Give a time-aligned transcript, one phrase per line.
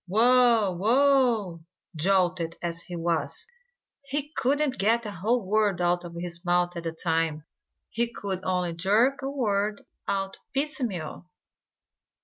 [0.07, 0.73] "Wh wh whoa!
[0.73, 1.63] Wh wh whoa!"
[1.95, 3.45] Jolted as he was,
[4.03, 7.43] he couldn't get a whole word out of his mouth at a time.
[7.87, 11.29] He could only jerk a word out piecemeal.